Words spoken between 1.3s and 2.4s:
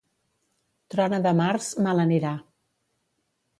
març, mal anirà.